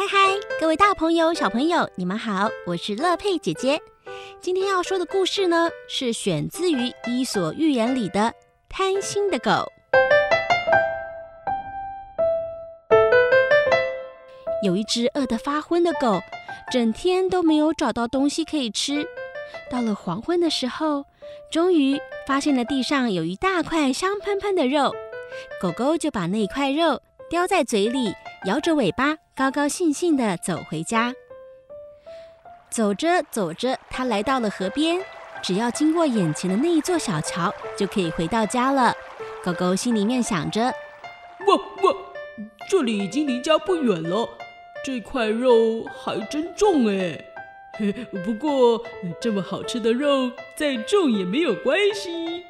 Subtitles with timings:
[0.00, 0.18] 嗨嗨，
[0.58, 3.78] 各位大朋友、小朋友，你们好，我是乐佩姐姐。
[4.40, 8.20] 今天要说的故事呢，是选自于《伊索寓言》里的
[8.66, 9.50] 《贪心的狗》。
[14.62, 16.18] 有一只饿得发昏的狗，
[16.72, 19.06] 整天都没有找到东西可以吃。
[19.70, 21.04] 到了黄昏的时候，
[21.50, 24.94] 终于发现了地上有一大块香喷喷的肉，
[25.60, 28.14] 狗狗就把那块肉叼在嘴里。
[28.46, 31.14] 摇着尾巴，高高兴兴地走回家。
[32.68, 35.02] 走着走着，他来到了河边，
[35.42, 38.94] 只要经过眼前的那一座小桥，就可以回到家了。
[39.42, 40.64] 狗狗心里面想着
[41.48, 41.96] ：“哇哇，
[42.68, 44.28] 这里已经离家不远了，
[44.84, 47.18] 这块肉还真重哎。
[48.22, 48.84] 不过
[49.22, 52.44] 这么好吃的肉，再重也没有关系。”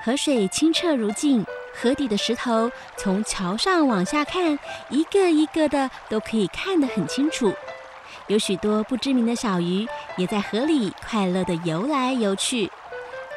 [0.00, 1.44] 河水清澈如镜。
[1.80, 4.58] 河底的石头从桥上往下看，
[4.90, 7.52] 一个一个的都可以看得很清楚。
[8.26, 12.68] 有许多不知名的小鱼也在河里快乐地游来游去。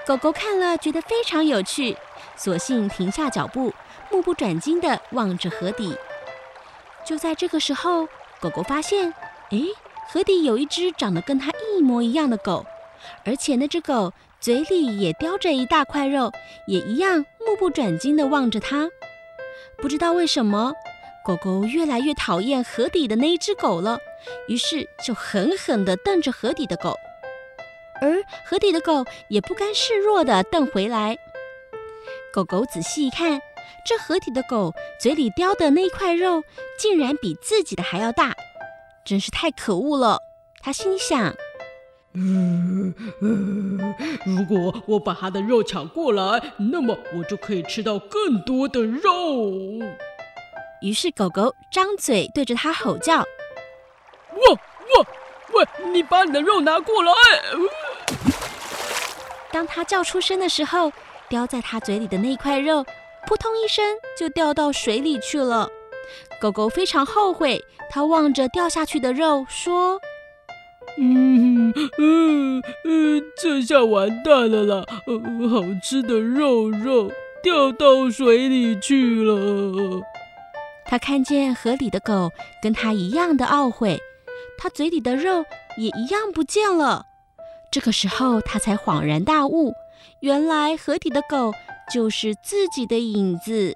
[0.08, 1.96] 狗狗看了觉得非常有趣，
[2.36, 3.72] 索性停下脚步，
[4.10, 5.96] 目不转睛地望着河底。
[7.06, 8.08] 就在这个时候，
[8.40, 9.14] 狗狗发现，
[9.52, 9.68] 诶，
[10.12, 12.66] 河底有一只长得跟它一模一样的狗，
[13.24, 14.12] 而且那只狗
[14.42, 16.32] 嘴里也叼着一大块肉，
[16.66, 17.24] 也一样。
[17.46, 18.90] 目不转睛地望着它，
[19.78, 20.74] 不知道为什么，
[21.24, 24.00] 狗狗越来越讨厌河底的那一只狗了，
[24.48, 26.96] 于是就狠狠地瞪着河底的狗，
[28.02, 31.18] 而河底的狗也不甘示弱地瞪回来。
[32.34, 33.42] 狗狗仔细一看，
[33.86, 36.44] 这河底的狗嘴里叼的那块肉，
[36.80, 38.36] 竟然比自己的还要大，
[39.04, 40.20] 真是太可恶了。
[40.62, 41.36] 它心想。
[42.14, 43.96] 嗯嗯，
[44.26, 49.52] 如果我把它的肉抢过来，那么我就可以吃到更多的肉。
[50.82, 53.20] 于是狗狗张嘴对着它吼叫
[54.34, 55.08] ：“哇哇
[55.54, 57.14] 喂，你把你的肉拿过来！”
[59.52, 60.92] 当它叫出声的时候，
[61.30, 62.84] 叼在它嘴里的那块肉，
[63.28, 63.86] 扑通一声
[64.18, 65.70] 就掉到水里去了。
[66.42, 70.02] 狗狗非常后悔，它望着掉下去的肉说。
[70.98, 74.86] 嗯嗯嗯，这下完蛋了啦！
[75.50, 80.02] 好吃的肉肉掉到水里去了。
[80.86, 82.32] 他看见河里的狗
[82.62, 84.00] 跟他一样的懊悔，
[84.58, 85.46] 他嘴里的肉
[85.78, 87.06] 也一样不见了。
[87.72, 89.74] 这个时候，他才恍然大悟，
[90.20, 91.54] 原来河底的狗
[91.92, 93.76] 就是自己的影子。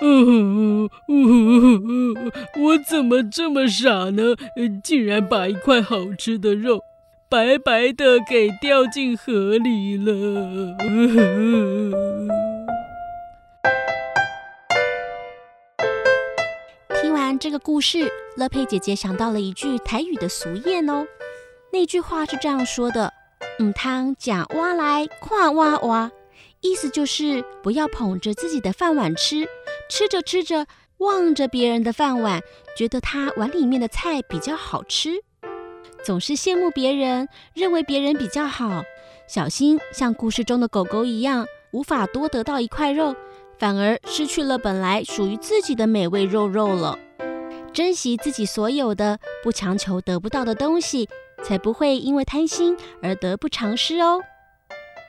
[0.00, 0.90] 嗯，
[2.60, 4.34] 我怎么这么傻呢？
[4.82, 6.80] 竟然把一块好吃的肉
[7.28, 10.76] 白白的给掉进河里了。
[17.00, 21.06] 听完这个故事，乐佩姐姐想到了一句台语的俗谚哦。
[21.72, 23.12] 那句话是这样说的
[23.62, 26.10] ：“唔通吃碗来看碗碗”，
[26.62, 29.46] 意思就是不要捧着自己的饭碗吃。
[29.88, 30.66] 吃着吃着，
[30.98, 32.42] 望着别人的饭碗，
[32.76, 35.22] 觉得他碗里面的菜比较好吃，
[36.04, 38.82] 总是羡慕别人，认为别人比较好，
[39.26, 43.14] 小心像故事中的狗狗一样，无法多得到一块肉，
[43.58, 46.98] 反而失去了本来属于自己的美味肉肉了。
[47.72, 51.08] 珍惜自己所有的，不强求得不到的东西，
[51.42, 54.22] 才不会因为贪心而得不偿失哦。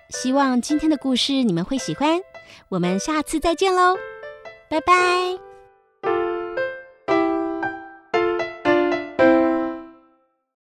[0.09, 2.19] 希望今天的故事你们会喜欢，
[2.69, 3.95] 我们下次再见喽。
[4.75, 5.44] 拜拜。